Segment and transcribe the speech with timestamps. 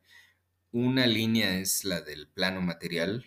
[0.71, 3.25] Una línea es la del plano material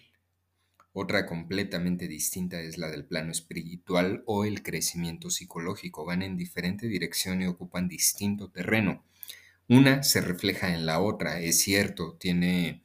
[0.93, 6.05] otra completamente distinta es la del plano espiritual o el crecimiento psicológico.
[6.05, 9.03] Van en diferente dirección y ocupan distinto terreno.
[9.67, 12.83] Una se refleja en la otra, es cierto, tiene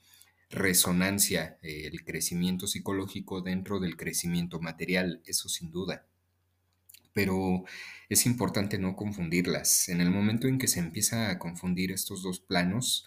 [0.49, 6.07] resonancia el crecimiento psicológico dentro del crecimiento material, eso sin duda.
[7.13, 7.65] Pero
[8.09, 9.91] es importante no confundirlas.
[9.91, 13.05] En el momento en que se empieza a confundir estos dos planos,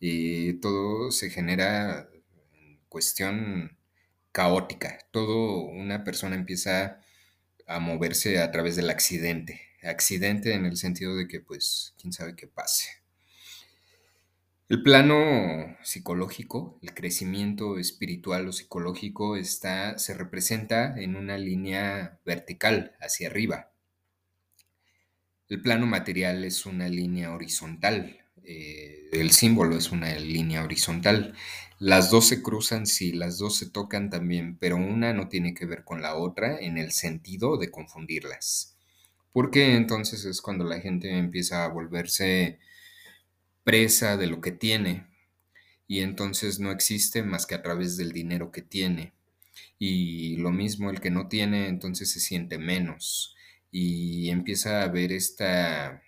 [0.00, 2.08] eh, todo se genera
[2.54, 3.76] en cuestión
[4.32, 4.98] caótica.
[5.10, 7.00] Todo una persona empieza
[7.66, 9.60] a moverse a través del accidente.
[9.82, 12.88] Accidente en el sentido de que, pues, quién sabe qué pase.
[14.68, 22.96] El plano psicológico, el crecimiento espiritual o psicológico está, se representa en una línea vertical
[23.00, 23.72] hacia arriba.
[25.48, 28.20] El plano material es una línea horizontal
[28.52, 31.34] eh, el símbolo es una línea horizontal.
[31.78, 35.66] Las dos se cruzan, sí, las dos se tocan también, pero una no tiene que
[35.66, 38.76] ver con la otra en el sentido de confundirlas.
[39.32, 42.58] Porque entonces es cuando la gente empieza a volverse
[43.62, 45.06] presa de lo que tiene
[45.86, 49.12] y entonces no existe más que a través del dinero que tiene.
[49.78, 53.36] Y lo mismo el que no tiene, entonces se siente menos
[53.70, 56.02] y empieza a ver esta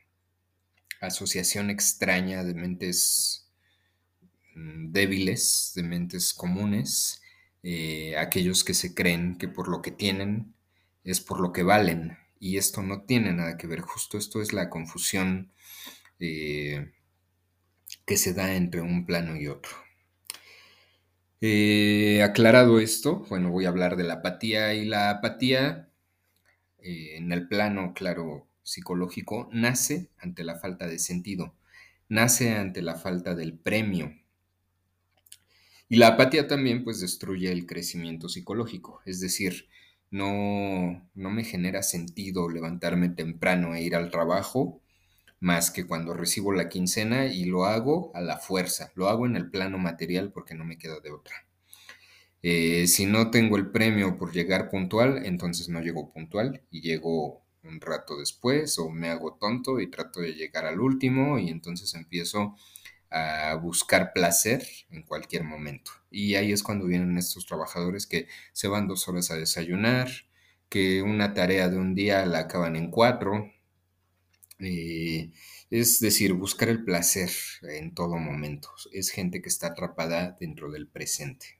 [1.02, 3.48] asociación extraña de mentes
[4.54, 7.20] mm, débiles, de mentes comunes,
[7.62, 10.54] eh, aquellos que se creen que por lo que tienen
[11.04, 12.18] es por lo que valen.
[12.40, 15.52] Y esto no tiene nada que ver, justo esto es la confusión
[16.20, 16.92] eh,
[18.06, 19.72] que se da entre un plano y otro.
[21.40, 25.88] Eh, aclarado esto, bueno, voy a hablar de la apatía y la apatía
[26.78, 31.54] en el plano, claro, psicológico nace ante la falta de sentido,
[32.08, 34.14] nace ante la falta del premio.
[35.88, 39.68] Y la apatía también pues destruye el crecimiento psicológico, es decir,
[40.10, 44.82] no, no me genera sentido levantarme temprano e ir al trabajo
[45.40, 49.36] más que cuando recibo la quincena y lo hago a la fuerza, lo hago en
[49.36, 51.34] el plano material porque no me queda de otra.
[52.42, 57.41] Eh, si no tengo el premio por llegar puntual, entonces no llego puntual y llego
[57.64, 61.94] un rato después o me hago tonto y trato de llegar al último y entonces
[61.94, 62.56] empiezo
[63.10, 65.92] a buscar placer en cualquier momento.
[66.10, 70.08] Y ahí es cuando vienen estos trabajadores que se van dos horas a desayunar,
[70.68, 73.52] que una tarea de un día la acaban en cuatro.
[74.58, 75.30] Eh,
[75.70, 77.30] es decir, buscar el placer
[77.62, 78.70] en todo momento.
[78.92, 81.58] Es gente que está atrapada dentro del presente.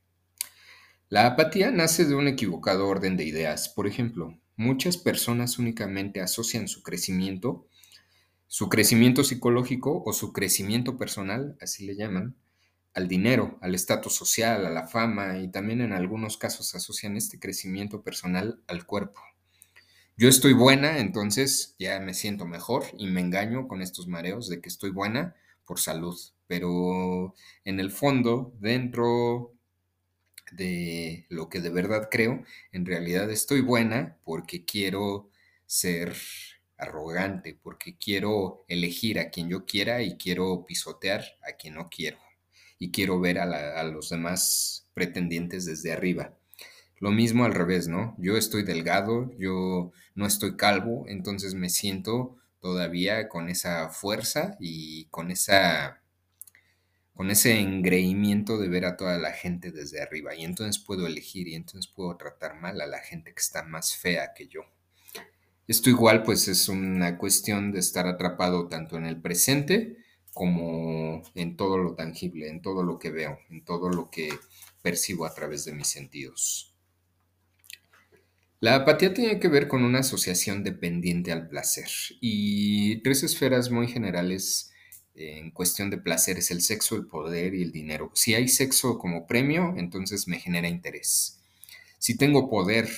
[1.08, 3.68] La apatía nace de un equivocado orden de ideas.
[3.68, 7.66] Por ejemplo, Muchas personas únicamente asocian su crecimiento,
[8.46, 12.36] su crecimiento psicológico o su crecimiento personal, así le llaman,
[12.94, 17.38] al dinero, al estatus social, a la fama y también en algunos casos asocian este
[17.38, 19.20] crecimiento personal al cuerpo.
[20.16, 24.60] Yo estoy buena, entonces ya me siento mejor y me engaño con estos mareos de
[24.60, 25.34] que estoy buena
[25.64, 27.34] por salud, pero
[27.64, 29.54] en el fondo, dentro
[30.52, 35.30] de lo que de verdad creo, en realidad estoy buena porque quiero
[35.66, 36.14] ser
[36.76, 42.18] arrogante, porque quiero elegir a quien yo quiera y quiero pisotear a quien no quiero.
[42.78, 46.34] Y quiero ver a, los demás pretendientes desde arriba.
[46.98, 48.16] Lo mismo al revés, ¿no?
[48.18, 55.06] Yo estoy delgado, yo no estoy calvo, entonces me siento todavía con esa fuerza y
[55.06, 56.01] con esa
[57.14, 61.48] con ese engreimiento de ver a toda la gente desde arriba y entonces puedo elegir
[61.48, 64.62] y entonces puedo tratar mal a la gente que está más fea que yo.
[65.68, 69.98] Esto igual pues es una cuestión de estar atrapado tanto en el presente
[70.32, 74.30] como en todo lo tangible, en todo lo que veo, en todo lo que
[74.80, 76.74] percibo a través de mis sentidos.
[78.60, 81.88] La apatía tiene que ver con una asociación dependiente al placer
[82.20, 84.71] y tres esferas muy generales
[85.38, 88.10] en cuestión de placer es el sexo, el poder y el dinero.
[88.14, 91.40] Si hay sexo como premio, entonces me genera interés.
[91.98, 92.88] Si tengo poder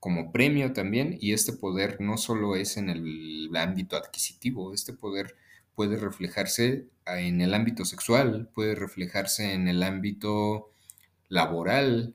[0.00, 5.36] como premio también, y este poder no solo es en el ámbito adquisitivo, este poder
[5.74, 10.72] puede reflejarse en el ámbito sexual, puede reflejarse en el ámbito
[11.28, 12.14] laboral,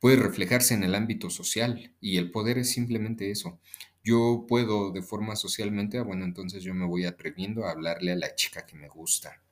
[0.00, 3.60] puede reflejarse en el ámbito social, y el poder es simplemente eso.
[4.02, 8.16] Yo puedo de forma socialmente, ah, bueno, entonces yo me voy atreviendo a hablarle a
[8.16, 9.42] la chica que me gusta.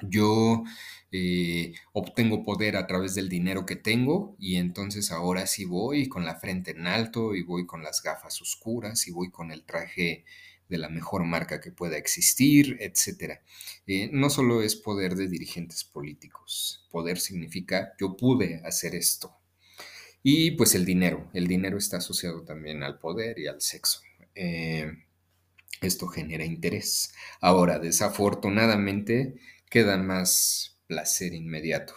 [0.00, 0.64] Yo
[1.12, 6.24] eh, obtengo poder a través del dinero que tengo y entonces ahora sí voy con
[6.24, 10.24] la frente en alto y voy con las gafas oscuras y voy con el traje
[10.68, 13.40] de la mejor marca que pueda existir, etc.
[13.86, 19.36] Eh, no solo es poder de dirigentes políticos, poder significa yo pude hacer esto.
[20.26, 24.00] Y pues el dinero, el dinero está asociado también al poder y al sexo.
[24.34, 24.90] Eh,
[25.82, 27.12] esto genera interés.
[27.42, 29.34] Ahora, desafortunadamente,
[29.68, 31.92] queda más placer inmediato.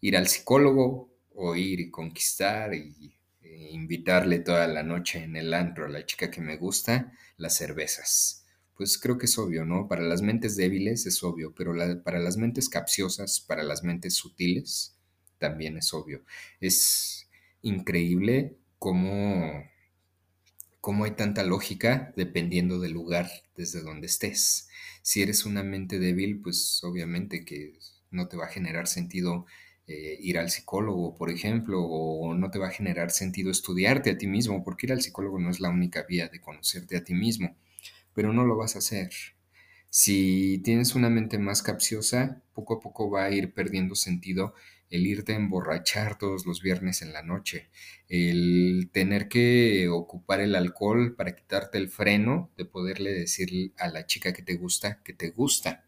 [0.00, 5.54] Ir al psicólogo o ir y conquistar y e invitarle toda la noche en el
[5.54, 8.44] antro a la chica que me gusta, las cervezas.
[8.74, 9.86] Pues creo que es obvio, ¿no?
[9.86, 11.72] Para las mentes débiles es obvio, pero
[12.02, 14.96] para las mentes capciosas, para las mentes sutiles,
[15.38, 16.24] también es obvio.
[16.60, 17.25] Es
[17.66, 19.64] increíble cómo,
[20.80, 24.68] cómo hay tanta lógica dependiendo del lugar desde donde estés.
[25.02, 27.78] Si eres una mente débil, pues obviamente que
[28.10, 29.46] no te va a generar sentido
[29.88, 34.18] eh, ir al psicólogo, por ejemplo, o no te va a generar sentido estudiarte a
[34.18, 37.14] ti mismo, porque ir al psicólogo no es la única vía de conocerte a ti
[37.14, 37.56] mismo,
[38.14, 39.10] pero no lo vas a hacer.
[39.98, 44.52] Si tienes una mente más capciosa, poco a poco va a ir perdiendo sentido
[44.90, 47.70] el irte a emborrachar todos los viernes en la noche,
[48.10, 54.04] el tener que ocupar el alcohol para quitarte el freno de poderle decir a la
[54.04, 55.86] chica que te gusta que te gusta.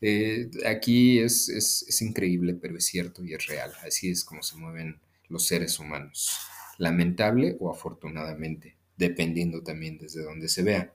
[0.00, 3.72] Eh, aquí es, es, increíble, pero es cierto y es real.
[3.86, 4.98] Así es como se mueven
[5.28, 6.36] los seres humanos.
[6.78, 10.92] Lamentable o afortunadamente, dependiendo también desde donde se vea.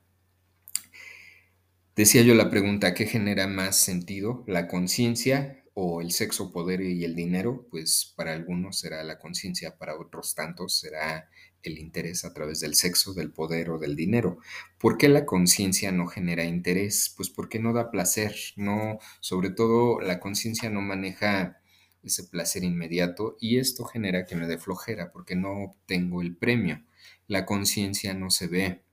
[1.95, 4.43] Decía yo la pregunta, ¿qué genera más sentido?
[4.47, 9.77] ¿La conciencia o el sexo, poder y el dinero, pues para algunos será la conciencia,
[9.77, 11.29] para otros tantos será
[11.63, 14.39] el interés a través del sexo, del poder o del dinero.
[14.77, 17.13] ¿Por qué la conciencia no genera interés?
[17.15, 21.61] Pues porque no da placer, no, sobre todo la conciencia no maneja
[22.03, 26.83] ese placer inmediato y esto genera que me dé flojera porque no obtengo el premio.
[27.27, 28.84] La conciencia no se ve,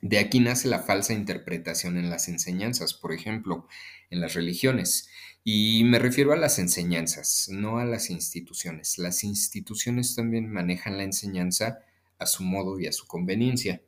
[0.00, 3.66] de aquí nace la falsa interpretación en las enseñanzas, por ejemplo,
[4.10, 5.08] en las religiones.
[5.42, 8.98] Y me refiero a las enseñanzas, no a las instituciones.
[8.98, 11.78] Las instituciones también manejan la enseñanza
[12.18, 13.82] a su modo y a su conveniencia.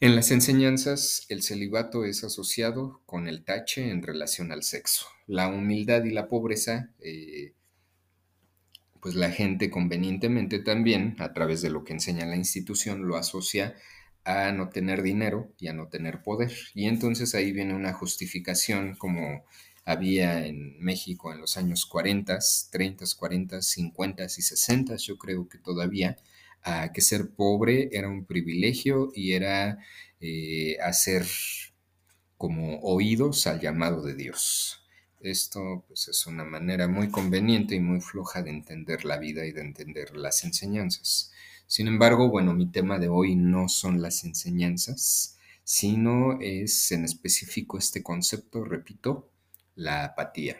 [0.00, 5.06] En las enseñanzas, el celibato es asociado con el tache en relación al sexo.
[5.26, 7.54] La humildad y la pobreza, eh,
[9.00, 13.74] pues la gente convenientemente también, a través de lo que enseña la institución, lo asocia
[14.24, 16.52] a no tener dinero y a no tener poder.
[16.74, 19.44] Y entonces ahí viene una justificación como
[19.84, 22.38] había en México en los años 40,
[22.70, 26.16] 30, 40, 50 y 60, yo creo que todavía,
[26.62, 29.78] a que ser pobre era un privilegio y era
[30.20, 31.26] eh, hacer
[32.38, 34.80] como oídos al llamado de Dios.
[35.20, 39.52] Esto pues, es una manera muy conveniente y muy floja de entender la vida y
[39.52, 41.32] de entender las enseñanzas.
[41.66, 47.78] Sin embargo, bueno, mi tema de hoy no son las enseñanzas, sino es en específico
[47.78, 49.30] este concepto, repito,
[49.74, 50.56] la apatía.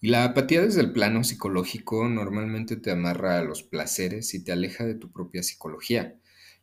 [0.00, 4.52] Y la apatía desde el plano psicológico normalmente te amarra a los placeres y te
[4.52, 6.16] aleja de tu propia psicología.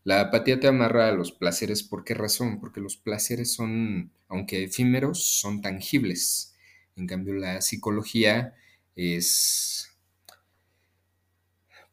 [0.05, 2.59] La apatía te amarra a los placeres, ¿por qué razón?
[2.59, 6.55] Porque los placeres son, aunque efímeros, son tangibles.
[6.95, 8.53] En cambio, la psicología
[8.95, 9.94] es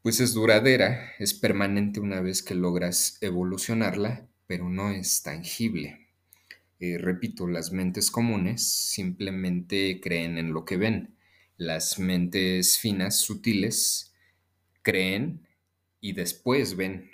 [0.02, 6.08] pues es duradera, es permanente una vez que logras evolucionarla, pero no es tangible.
[6.80, 11.14] Eh, repito, las mentes comunes simplemente creen en lo que ven.
[11.56, 14.12] Las mentes finas, sutiles,
[14.82, 15.46] creen
[16.00, 17.12] y después ven.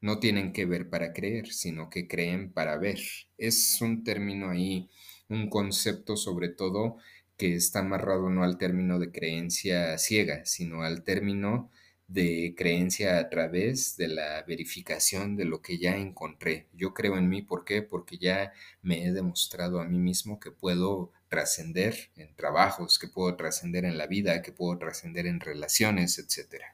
[0.00, 2.98] No tienen que ver para creer, sino que creen para ver.
[3.36, 4.88] Es un término ahí,
[5.28, 6.96] un concepto sobre todo
[7.36, 11.70] que está amarrado no al término de creencia ciega, sino al término
[12.10, 16.66] de creencia a través de la verificación de lo que ya encontré.
[16.72, 17.82] Yo creo en mí, ¿por qué?
[17.82, 18.52] Porque ya
[18.82, 23.96] me he demostrado a mí mismo que puedo trascender en trabajos, que puedo trascender en
[23.96, 26.64] la vida, que puedo trascender en relaciones, etc.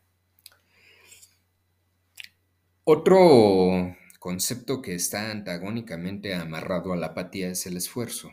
[2.85, 8.33] Otro concepto que está antagónicamente amarrado a la apatía es el esfuerzo.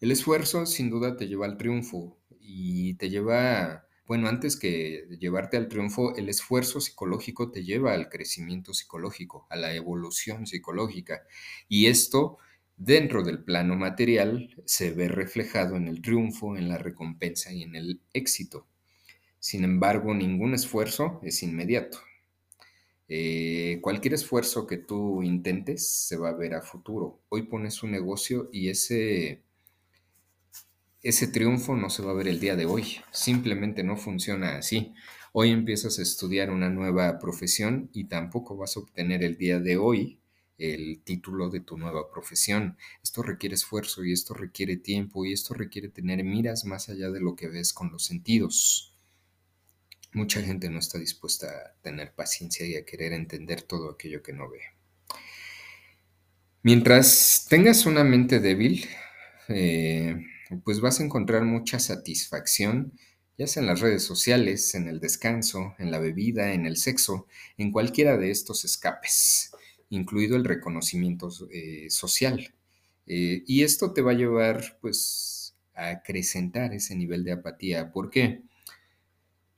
[0.00, 5.56] El esfuerzo sin duda te lleva al triunfo y te lleva bueno, antes que llevarte
[5.56, 11.22] al triunfo, el esfuerzo psicológico te lleva al crecimiento psicológico, a la evolución psicológica.
[11.68, 12.38] Y esto,
[12.76, 17.74] dentro del plano material, se ve reflejado en el triunfo, en la recompensa y en
[17.74, 18.66] el éxito.
[19.40, 21.98] Sin embargo, ningún esfuerzo es inmediato.
[23.08, 27.20] Eh, cualquier esfuerzo que tú intentes se va a ver a futuro.
[27.28, 29.42] Hoy pones un negocio y ese,
[31.08, 32.96] ese triunfo no se va a ver el día de hoy.
[33.12, 34.92] Simplemente no funciona así.
[35.32, 39.76] Hoy empiezas a estudiar una nueva profesión y tampoco vas a obtener el día de
[39.76, 40.18] hoy
[40.58, 42.76] el título de tu nueva profesión.
[43.04, 47.20] Esto requiere esfuerzo y esto requiere tiempo y esto requiere tener miras más allá de
[47.20, 48.92] lo que ves con los sentidos.
[50.12, 54.32] Mucha gente no está dispuesta a tener paciencia y a querer entender todo aquello que
[54.32, 54.60] no ve.
[56.62, 58.86] Mientras tengas una mente débil,
[59.48, 60.16] eh,
[60.64, 62.92] pues vas a encontrar mucha satisfacción,
[63.38, 67.26] ya sea en las redes sociales, en el descanso, en la bebida, en el sexo,
[67.58, 69.52] en cualquiera de estos escapes,
[69.90, 72.54] incluido el reconocimiento eh, social.
[73.06, 77.92] Eh, y esto te va a llevar, pues, a acrecentar ese nivel de apatía.
[77.92, 78.42] ¿Por qué?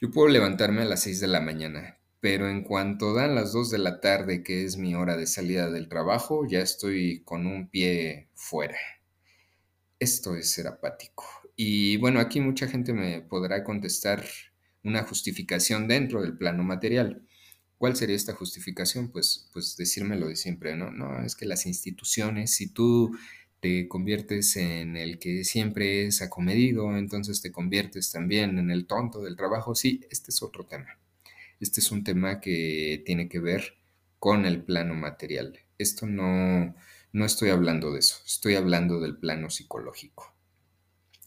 [0.01, 3.71] Yo puedo levantarme a las 6 de la mañana, pero en cuanto dan las 2
[3.71, 7.69] de la tarde, que es mi hora de salida del trabajo, ya estoy con un
[7.69, 8.79] pie fuera.
[9.99, 11.25] Esto es ser apático.
[11.57, 14.25] Y bueno, aquí mucha gente me podrá contestar
[14.85, 17.27] una justificación dentro del plano material.
[17.79, 19.11] ¿Cuál sería esta justificación?
[19.11, 20.91] Pues, pues decirme lo de siempre, ¿no?
[20.91, 23.17] No, es que las instituciones, si tú
[23.61, 29.23] te conviertes en el que siempre es acomedido, entonces te conviertes también en el tonto
[29.23, 29.75] del trabajo.
[29.75, 30.99] Sí, este es otro tema.
[31.61, 33.75] Este es un tema que tiene que ver
[34.19, 35.59] con el plano material.
[35.77, 36.75] Esto no,
[37.13, 40.35] no estoy hablando de eso, estoy hablando del plano psicológico.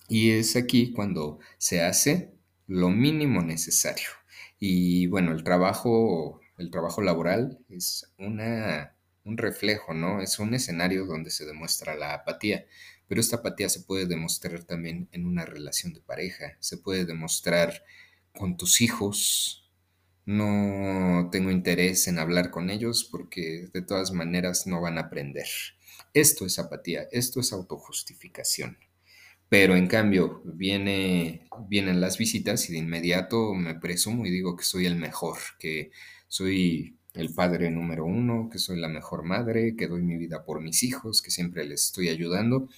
[0.07, 2.33] Y es aquí cuando se hace
[2.67, 4.09] lo mínimo necesario.
[4.59, 10.21] Y bueno, el trabajo, el trabajo laboral es una, un reflejo, ¿no?
[10.21, 12.65] Es un escenario donde se demuestra la apatía.
[13.07, 17.83] Pero esta apatía se puede demostrar también en una relación de pareja, se puede demostrar
[18.33, 19.60] con tus hijos.
[20.25, 25.47] No tengo interés en hablar con ellos porque de todas maneras no van a aprender.
[26.13, 28.77] Esto es apatía, esto es autojustificación.
[29.49, 34.63] Pero en cambio, viene, vienen las visitas y de inmediato me presumo y digo que
[34.63, 35.91] soy el mejor, que
[36.27, 40.61] soy el padre número uno, que soy la mejor madre, que doy mi vida por
[40.61, 42.69] mis hijos, que siempre les estoy ayudando.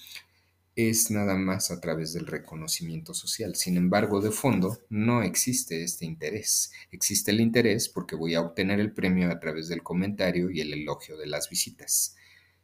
[0.76, 3.54] Es nada más a través del reconocimiento social.
[3.54, 6.72] Sin embargo, de fondo, no existe este interés.
[6.90, 10.72] Existe el interés porque voy a obtener el premio a través del comentario y el
[10.72, 12.16] elogio de las visitas.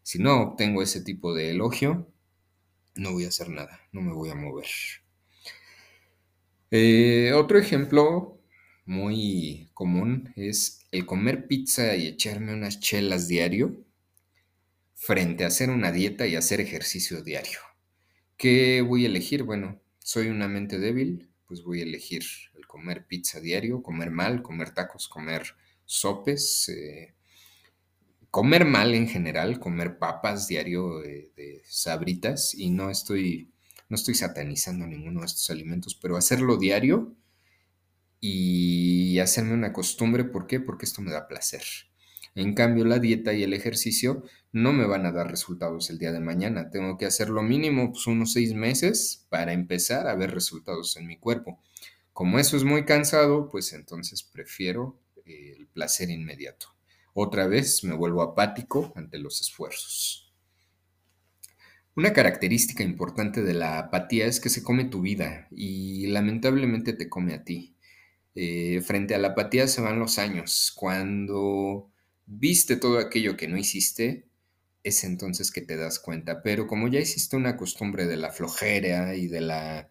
[0.02, 2.12] Si no obtengo ese tipo de elogio,
[2.96, 4.66] no voy a hacer nada, no me voy a mover.
[6.72, 8.40] Eh, otro ejemplo
[8.86, 13.84] muy común es el comer pizza y echarme unas chelas diario
[14.94, 17.69] frente a hacer una dieta y hacer ejercicio diario.
[18.40, 19.42] ¿Qué voy a elegir?
[19.42, 22.22] Bueno, soy una mente débil, pues voy a elegir
[22.54, 25.42] el comer pizza diario, comer mal, comer tacos, comer
[25.84, 27.12] sopes, eh,
[28.30, 33.52] comer mal en general, comer papas diario de, sabritas y no estoy,
[33.90, 37.14] no estoy satanizando ninguno de estos alimentos, pero hacerlo diario
[38.20, 40.60] y hacerme una costumbre, ¿por qué?
[40.60, 41.62] Porque esto me da placer.
[42.34, 46.12] En cambio, la dieta y el ejercicio no me van a dar resultados el día
[46.12, 46.70] de mañana.
[46.70, 51.06] Tengo que hacer lo mínimo pues, unos seis meses para empezar a ver resultados en
[51.06, 51.60] mi cuerpo.
[52.12, 56.66] Como eso es muy cansado, pues entonces prefiero el placer inmediato.
[57.14, 60.32] Otra vez me vuelvo apático ante los esfuerzos.
[61.96, 67.08] Una característica importante de la apatía es que se come tu vida y lamentablemente te
[67.08, 67.76] come a ti.
[68.34, 70.72] Eh, frente a la apatía se van los años.
[70.74, 71.90] Cuando
[72.26, 74.29] viste todo aquello que no hiciste,
[74.82, 76.42] es entonces que te das cuenta.
[76.42, 79.90] Pero como ya hiciste una costumbre de la flojera y de la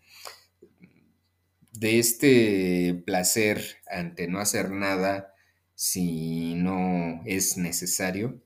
[1.72, 5.34] de este placer ante no hacer nada,
[5.76, 8.42] si no es necesario,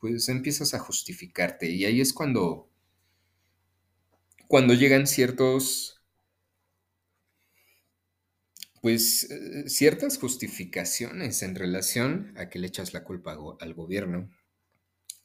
[0.00, 1.70] pues empiezas a justificarte.
[1.70, 2.70] Y ahí es cuando,
[4.46, 6.00] cuando llegan ciertos,
[8.82, 14.28] pues eh, ciertas justificaciones en relación a que le echas la culpa al gobierno,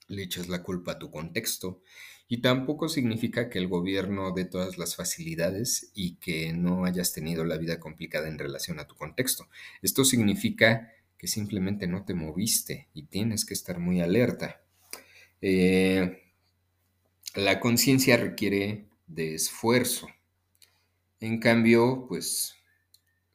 [0.07, 1.81] le echas la culpa a tu contexto,
[2.29, 7.45] y tampoco significa que el gobierno dé todas las facilidades y que no hayas tenido
[7.45, 9.47] la vida complicada en relación a tu contexto.
[9.81, 14.61] Esto significa que simplemente no te moviste y tienes que estar muy alerta.
[15.41, 16.21] Eh,
[17.35, 20.07] la conciencia requiere de esfuerzo.
[21.19, 22.55] En cambio, pues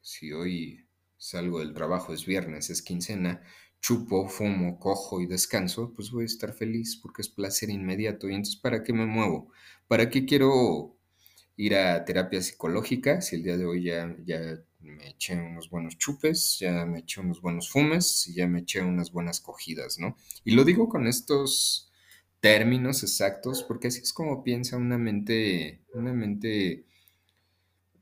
[0.01, 0.85] si hoy
[1.17, 3.41] salgo del trabajo, es viernes, es quincena,
[3.83, 8.29] chupo, fumo, cojo y descanso, pues voy a estar feliz porque es placer inmediato.
[8.29, 9.51] Y entonces, ¿para qué me muevo?
[9.89, 10.95] ¿Para qué quiero
[11.57, 14.39] ir a terapia psicológica si el día de hoy ya, ya
[14.79, 18.81] me eché unos buenos chupes, ya me eché unos buenos fumes y ya me eché
[18.81, 20.15] unas buenas cogidas, ¿no?
[20.45, 21.91] Y lo digo con estos
[22.39, 26.85] términos exactos porque así es como piensa una mente, una mente,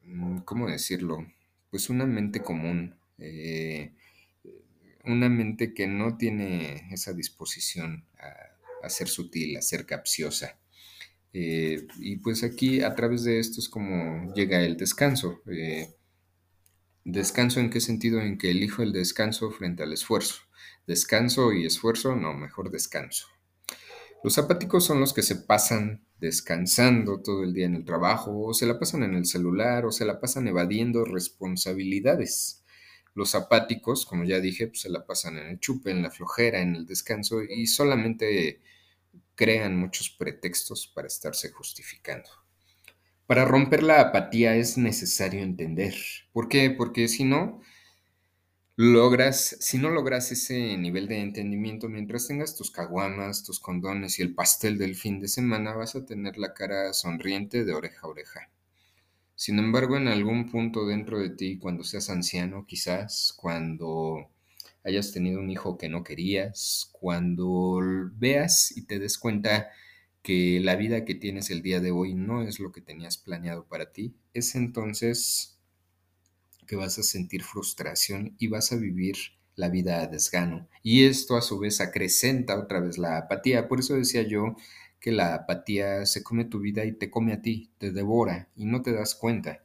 [0.03, 1.25] mm, ¿cómo decirlo?
[1.71, 3.93] Pues una mente común, eh,
[5.05, 8.05] una mente que no tiene esa disposición
[8.83, 10.59] a, ser sutil, a ser capciosa.
[11.33, 15.41] Eh, y pues aquí a través de esto es como llega el descanso.
[15.51, 15.95] Eh,
[17.03, 18.21] ¿Descanso en qué sentido?
[18.21, 20.35] En que elijo el descanso frente al esfuerzo.
[20.85, 23.27] Descanso y esfuerzo, no, mejor descanso.
[24.23, 28.53] Los apáticos son los que se pasan descansando todo el día en el trabajo, o
[28.53, 32.60] se la pasan en el celular, o se la pasan evadiendo responsabilidades.
[33.13, 36.61] Los apáticos, como ya dije, pues se la pasan en el chupe, en la flojera,
[36.61, 38.61] en el descanso y solamente
[39.35, 42.29] crean muchos pretextos para estarse justificando.
[43.27, 45.95] Para romper la apatía es necesario entender.
[46.33, 46.69] ¿Por qué?
[46.69, 47.61] Porque si no,
[48.75, 54.21] logras, si no logras ese nivel de entendimiento, mientras tengas tus caguamas, tus condones y
[54.21, 58.09] el pastel del fin de semana, vas a tener la cara sonriente de oreja a
[58.09, 58.49] oreja.
[59.41, 64.29] Sin embargo, en algún punto dentro de ti, cuando seas anciano, quizás, cuando
[64.83, 67.79] hayas tenido un hijo que no querías, cuando
[68.13, 69.71] veas y te des cuenta
[70.21, 73.65] que la vida que tienes el día de hoy no es lo que tenías planeado
[73.65, 75.57] para ti, es entonces
[76.67, 79.15] que vas a sentir frustración y vas a vivir
[79.55, 80.69] la vida a desgano.
[80.83, 83.67] Y esto a su vez acrecenta otra vez la apatía.
[83.67, 84.55] Por eso decía yo
[85.01, 88.65] que la apatía se come tu vida y te come a ti, te devora y
[88.65, 89.63] no te das cuenta.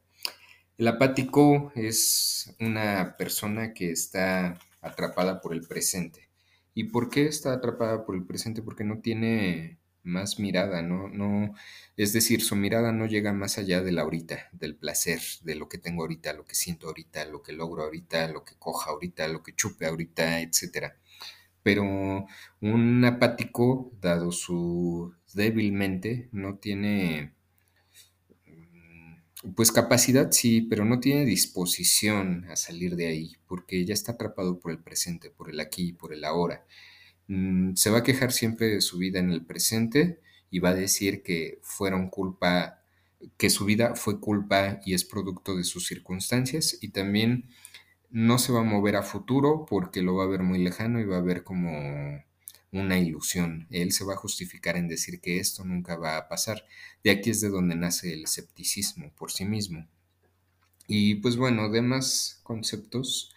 [0.79, 6.29] El apático es una persona que está atrapada por el presente.
[6.75, 8.63] ¿Y por qué está atrapada por el presente?
[8.63, 11.09] Porque no tiene más mirada, ¿no?
[11.09, 11.55] no
[11.97, 15.69] es decir, su mirada no llega más allá de la ahorita, del placer, de lo
[15.69, 19.29] que tengo ahorita, lo que siento ahorita, lo que logro ahorita, lo que coja ahorita,
[19.29, 20.95] lo que chupe ahorita, etc.
[21.67, 21.83] Pero
[22.61, 27.33] un apático, dado su débilmente, no tiene
[29.57, 34.61] pues capacidad sí, pero no tiene disposición a salir de ahí, porque ya está atrapado
[34.61, 36.65] por el presente, por el aquí, por el ahora.
[37.29, 40.75] Mm, se va a quejar siempre de su vida en el presente y va a
[40.75, 42.83] decir que fueron culpa,
[43.37, 47.49] que su vida fue culpa y es producto de sus circunstancias y también
[48.17, 51.05] no se va a mover a futuro porque lo va a ver muy lejano y
[51.05, 52.25] va a ver como
[52.73, 53.67] una ilusión.
[53.71, 56.65] Él se va a justificar en decir que esto nunca va a pasar.
[57.05, 59.87] De aquí es de donde nace el escepticismo por sí mismo.
[60.89, 63.35] Y pues bueno, demás conceptos.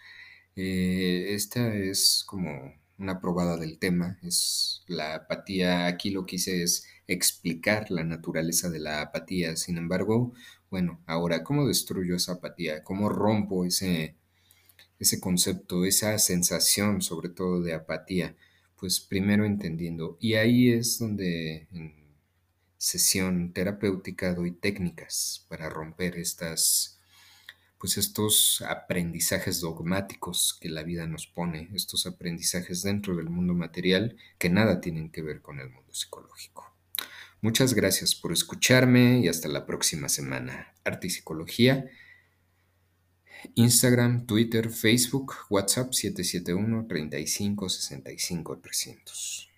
[0.56, 4.18] Eh, esta es como una probada del tema.
[4.22, 5.88] Es la apatía.
[5.88, 9.56] Aquí lo que hice es explicar la naturaleza de la apatía.
[9.56, 10.32] Sin embargo,
[10.70, 12.82] bueno, ahora, ¿cómo destruyo esa apatía?
[12.82, 14.16] ¿Cómo rompo ese,
[15.00, 18.36] ese concepto, esa sensación sobre todo de apatía?
[18.80, 20.16] pues primero entendiendo.
[20.20, 21.94] Y ahí es donde en
[22.78, 26.98] sesión terapéutica doy técnicas para romper estas,
[27.78, 34.16] pues estos aprendizajes dogmáticos que la vida nos pone, estos aprendizajes dentro del mundo material
[34.38, 36.74] que nada tienen que ver con el mundo psicológico.
[37.42, 40.72] Muchas gracias por escucharme y hasta la próxima semana.
[40.84, 41.90] Arte y Psicología
[43.54, 49.49] Instagram, Twitter, Facebook, WhatsApp 771 35 65 300.